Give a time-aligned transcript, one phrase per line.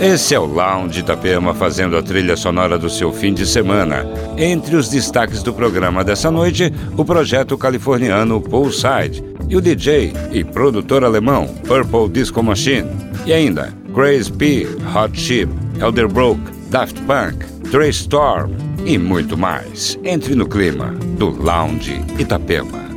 [0.00, 4.06] Esse é o Lounge Itapema fazendo a trilha sonora do seu fim de semana.
[4.36, 10.44] Entre os destaques do programa dessa noite, o projeto californiano Poolside e o DJ e
[10.44, 12.88] produtor alemão Purple Disco Machine.
[13.26, 16.40] E ainda Crazy P, Hot Chip, Elderbrook,
[16.70, 18.52] Daft Punk, Trey Storm
[18.86, 19.98] e muito mais.
[20.04, 22.87] Entre no clima do Lounge Itapema.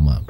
[0.00, 0.29] Itapema.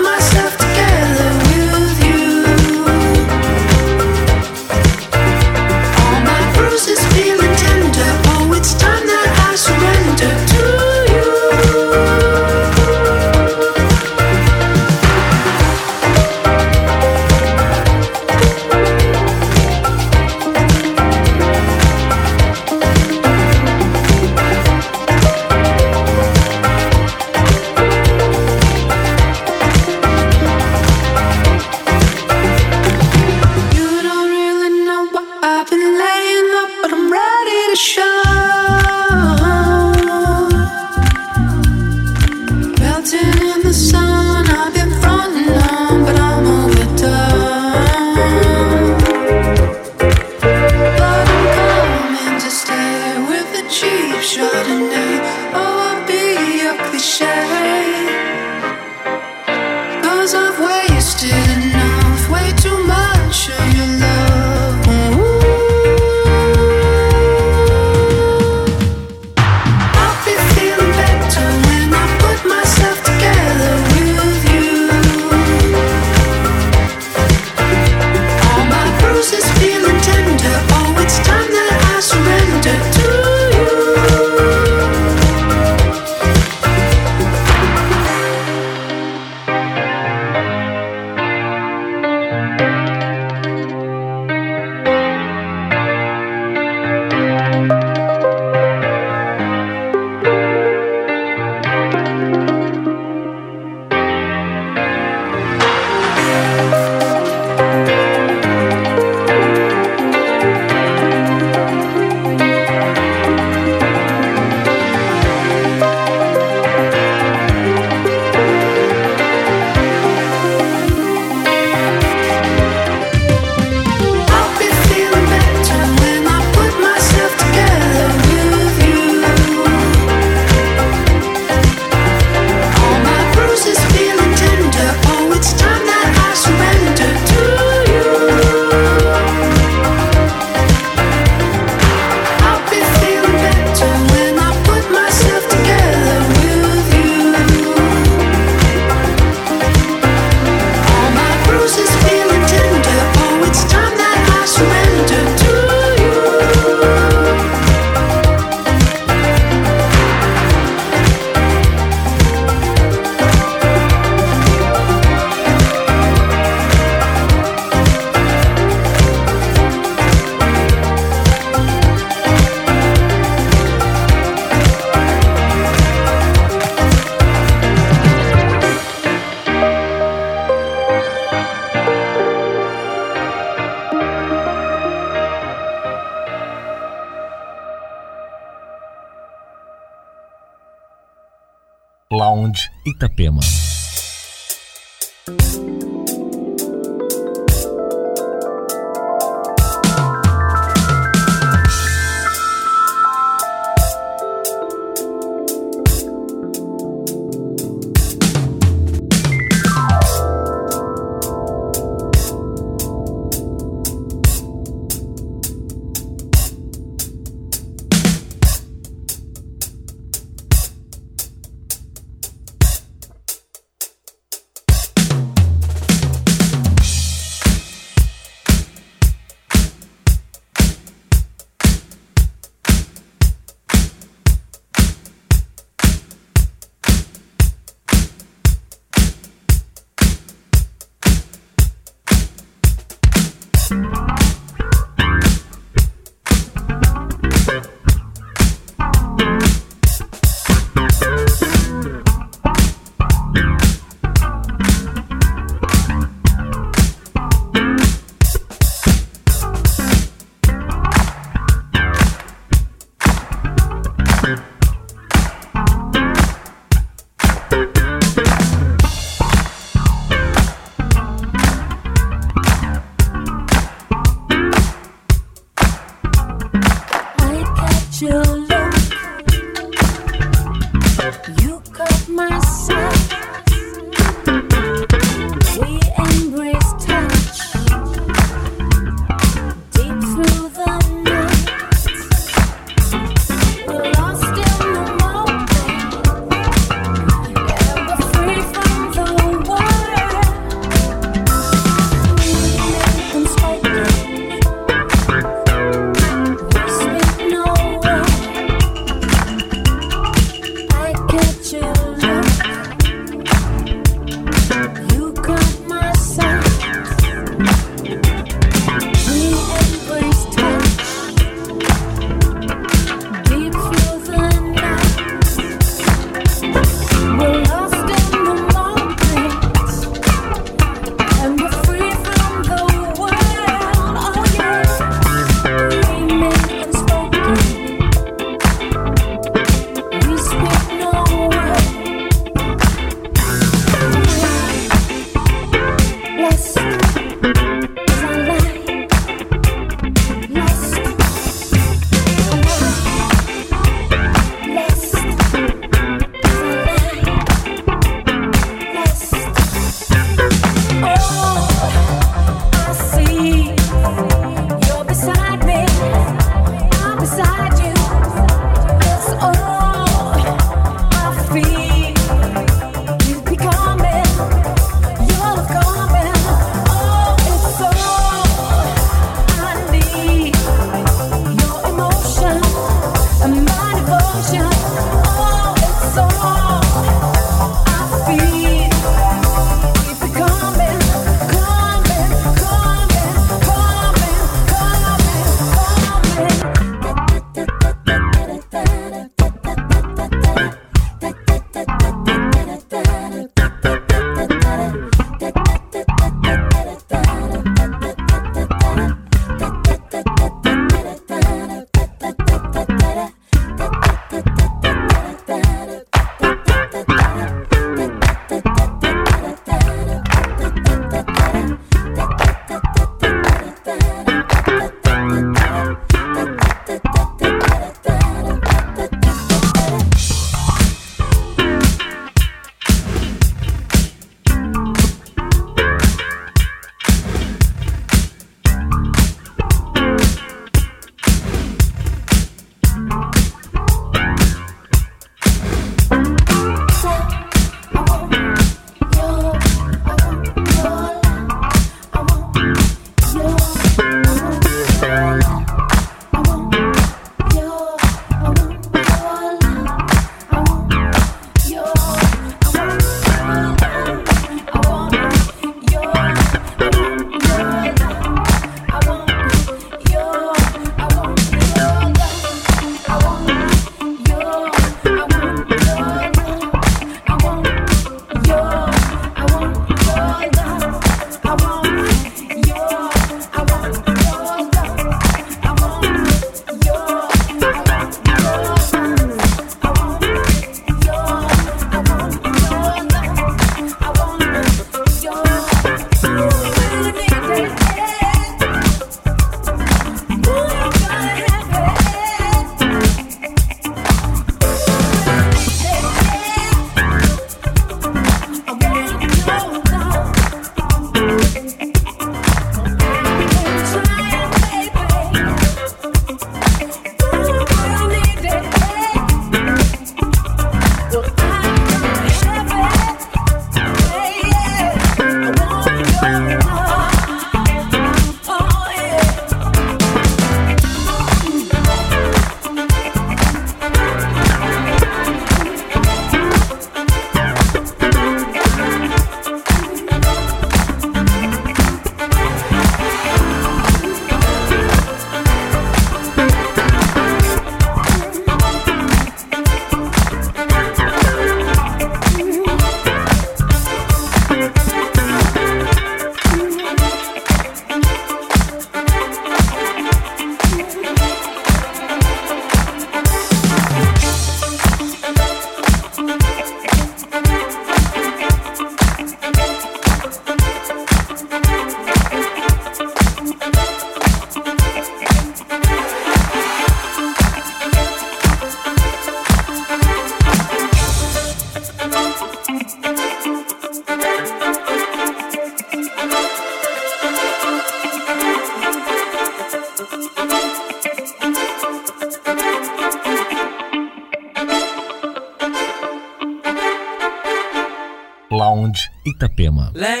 [599.21, 599.71] Itapema.
[599.75, 600.00] Let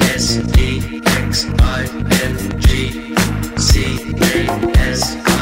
[0.00, 1.84] S D X I
[2.24, 3.14] N G
[3.58, 5.33] C A S.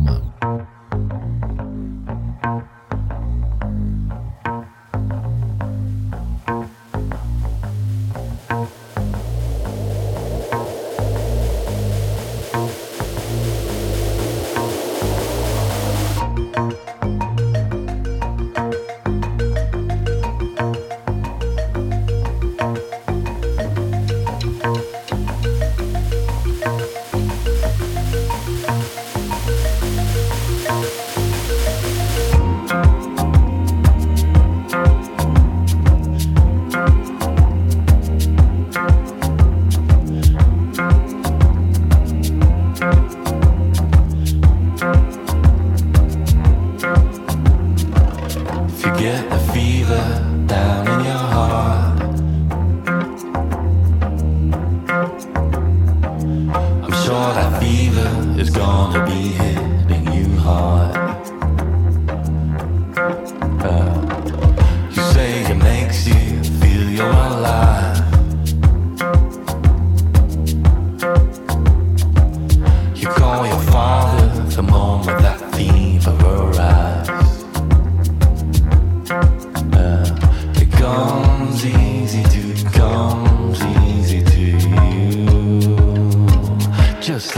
[0.00, 0.39] Mom.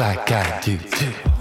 [0.03, 1.32] like I do too.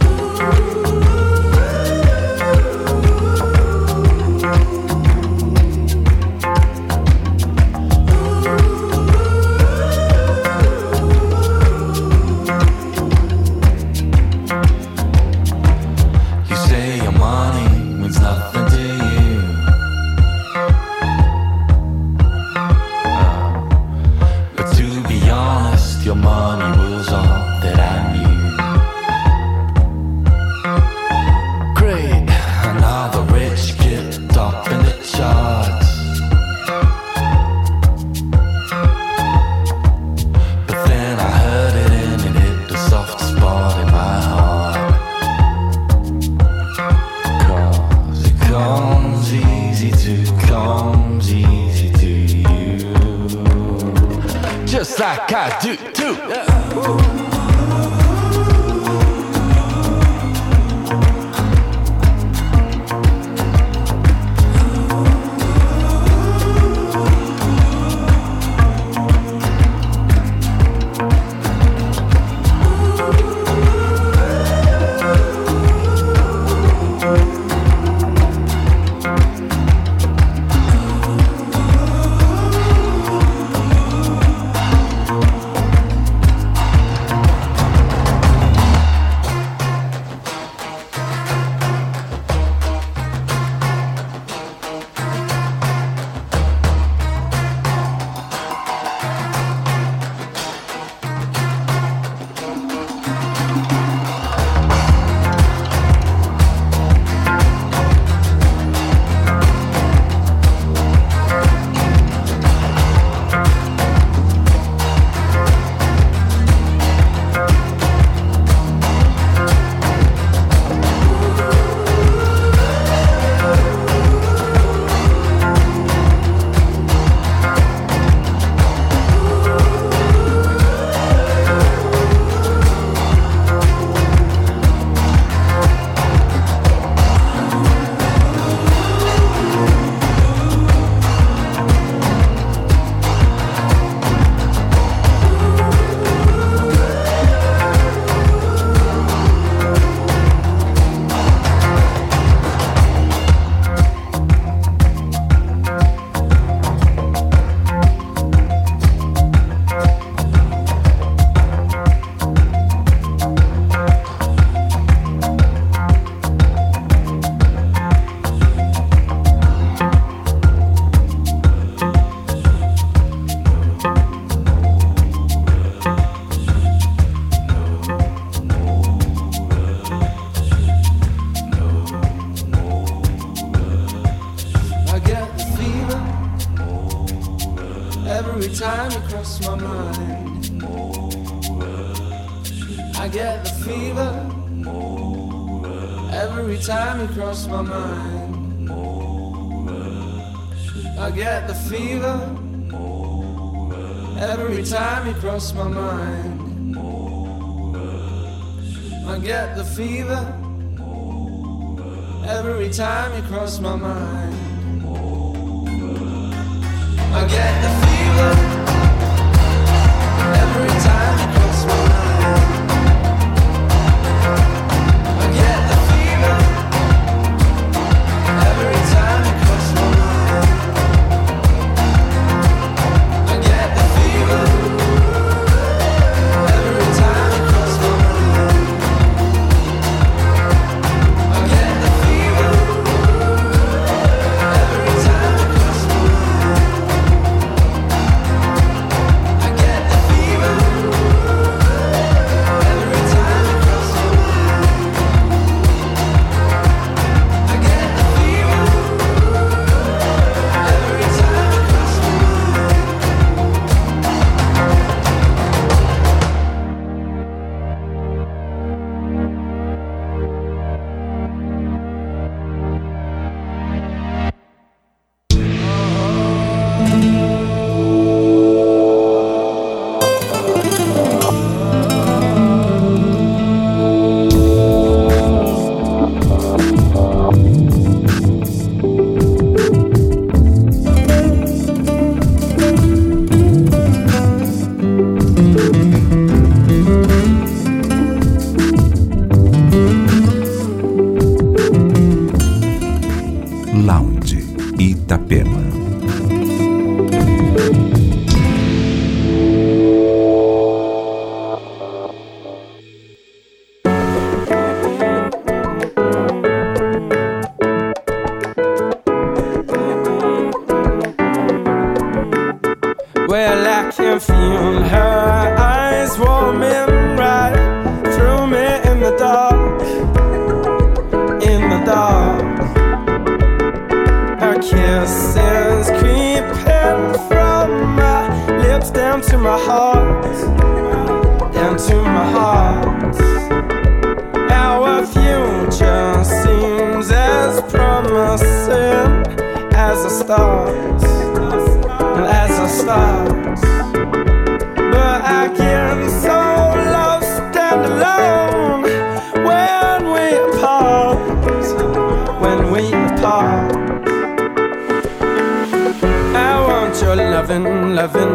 [368.02, 368.34] loving.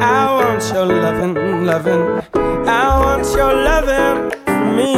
[0.00, 2.02] I want your loving, loving.
[2.66, 4.94] I want your loving for me.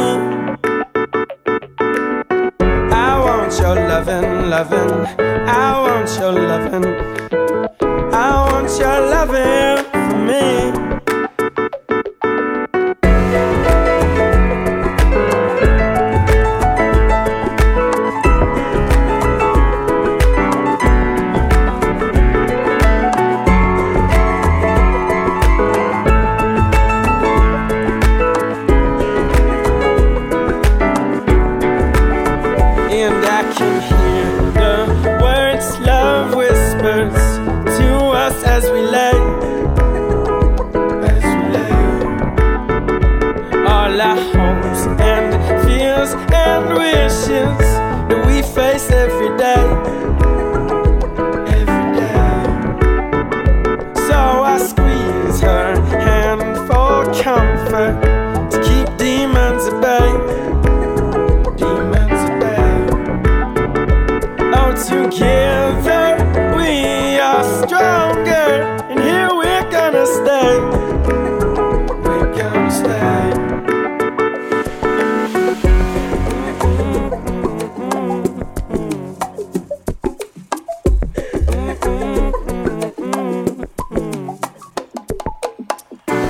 [2.93, 4.91] I want your loving, loving.
[5.19, 7.34] I want your loving.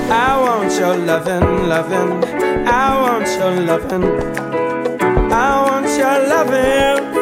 [0.08, 2.24] I want your loving, loving.
[2.68, 4.04] I want your loving.
[5.32, 7.15] I want your loving.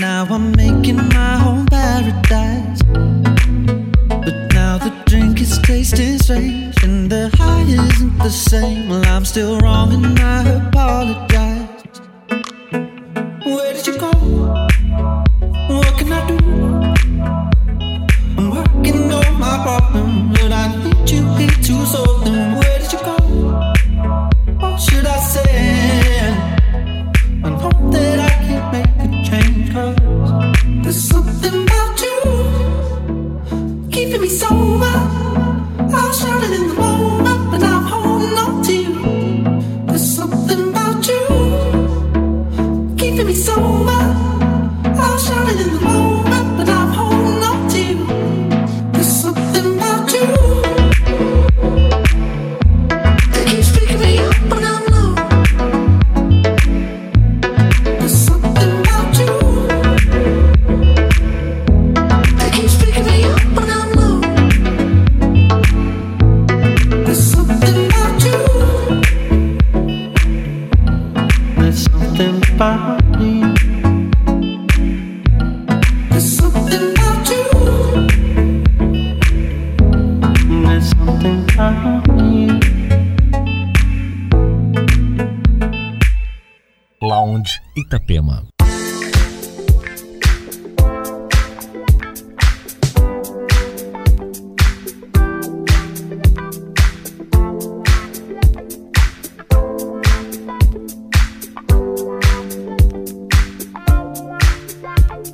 [0.00, 0.52] now I'm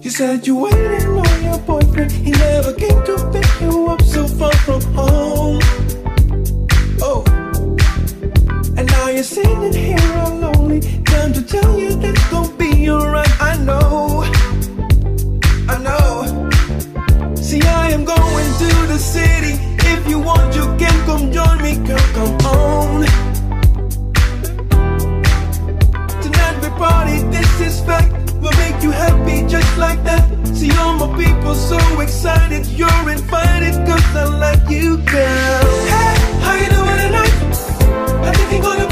[0.09, 2.11] You said you waiting on your boyfriend.
[2.11, 5.61] He never came to pick you up so far from home.
[7.03, 7.23] Oh,
[8.79, 10.81] and now you're sitting here all lonely.
[11.05, 13.31] Time to tell you that's gonna be alright.
[13.39, 14.25] I know,
[15.69, 17.35] I know.
[17.35, 19.61] See, I am going to the city.
[19.93, 21.99] If you want, you can come join me, girl.
[22.17, 23.05] Come on.
[26.23, 27.19] Tonight we party.
[27.29, 28.11] This is fact.
[28.41, 29.18] We'll make you happy
[29.49, 30.23] just like that.
[30.55, 32.67] See all my people so excited.
[32.67, 35.65] You're invited, cause I like you, girl.
[35.93, 37.35] Hey, how you doing tonight?
[38.29, 38.88] I think you're gonna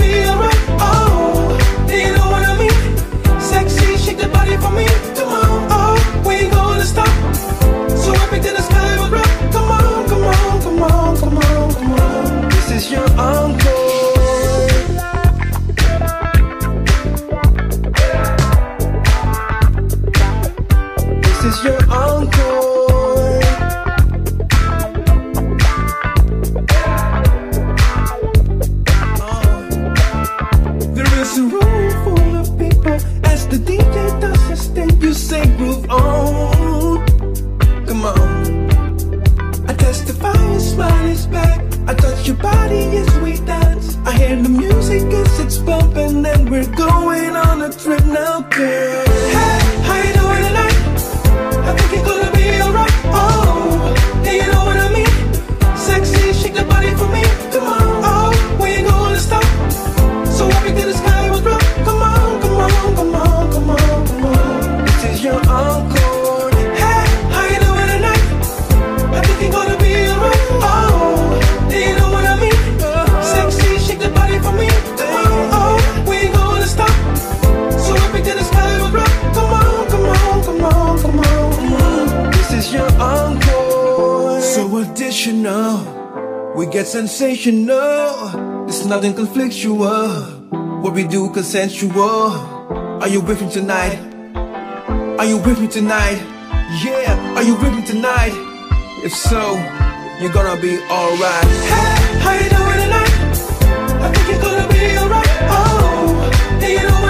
[86.76, 88.68] get sensational.
[88.68, 90.82] It's nothing conflictual.
[90.82, 92.32] What we do consensual.
[93.00, 93.96] Are you with me tonight?
[95.18, 96.20] Are you with me tonight?
[96.84, 98.34] Yeah, are you with me tonight?
[99.02, 99.42] If so,
[100.20, 101.48] you're gonna be alright.
[101.72, 103.14] Hey, how you doing tonight?
[104.04, 105.32] I think you're gonna be alright.
[105.56, 107.05] Oh, you know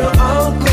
[0.00, 0.69] your uncle.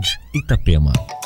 [0.00, 1.19] Lounge Itapema.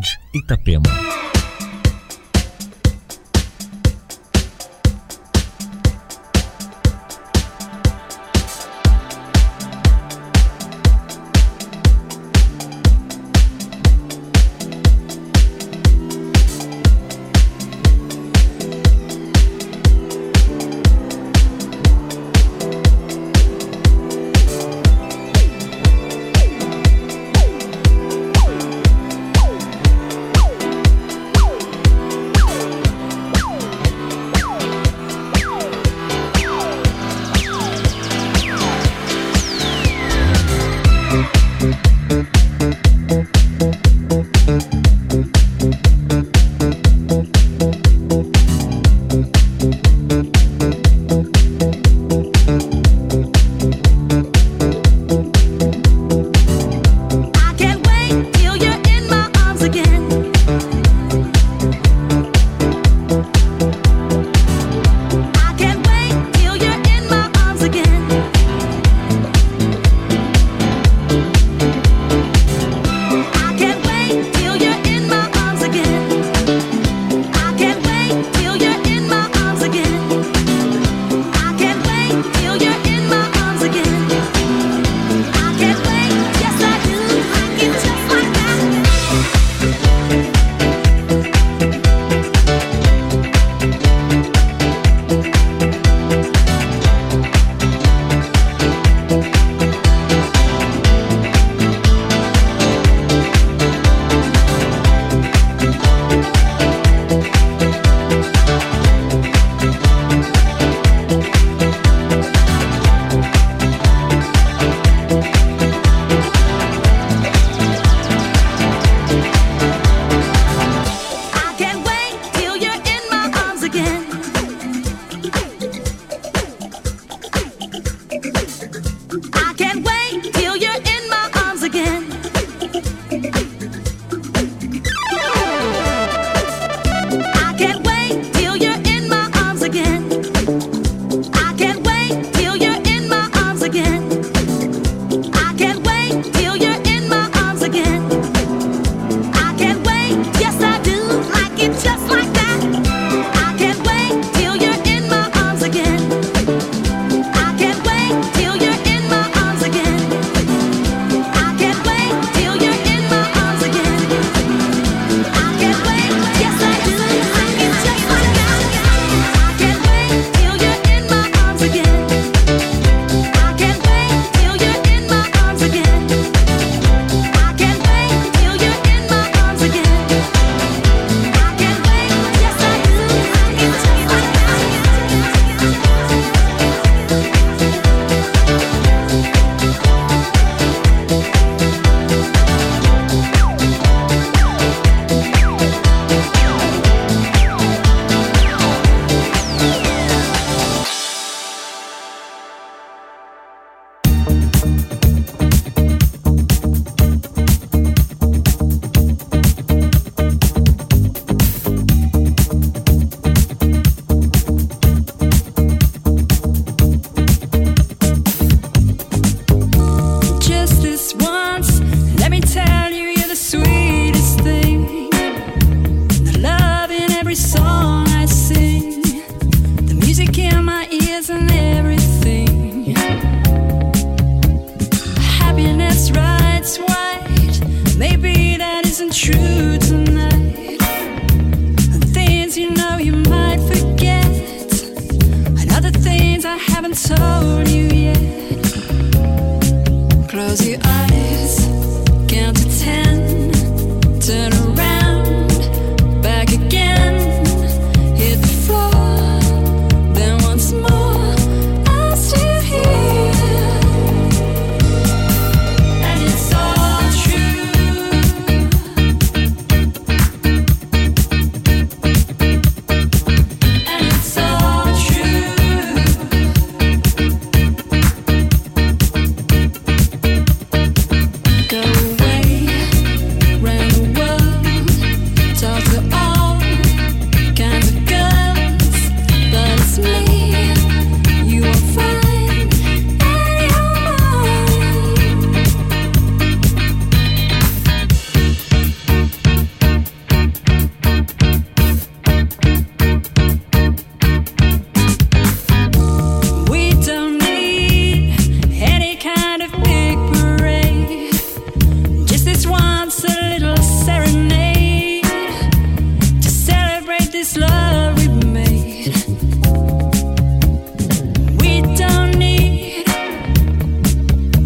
[0.00, 1.39] Saúde Itapema.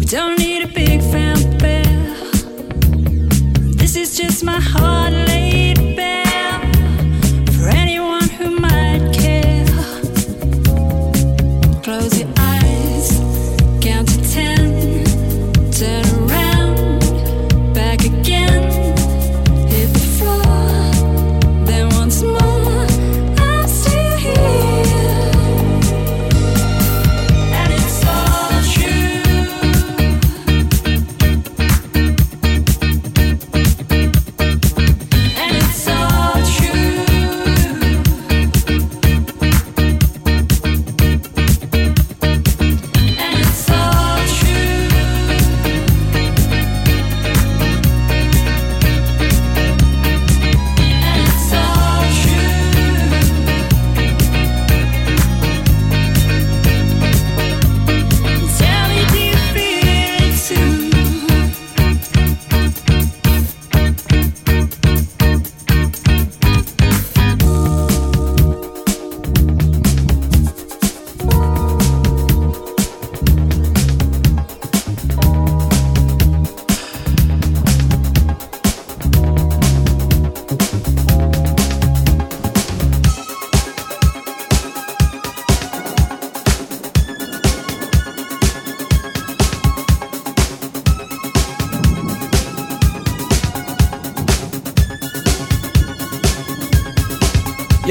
[0.07, 1.83] Don't need a big fanfare.
[3.75, 5.24] This is just my heart.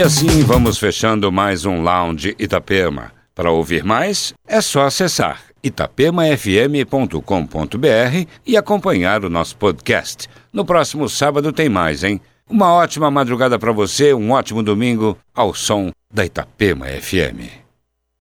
[0.04, 3.10] assim vamos fechando mais um Lounge Itapema.
[3.34, 10.28] Para ouvir mais, é só acessar itapemafm.com.br e acompanhar o nosso podcast.
[10.52, 12.20] No próximo sábado tem mais, hein?
[12.46, 17.63] Uma ótima madrugada para você, um ótimo domingo ao som da Itapema FM.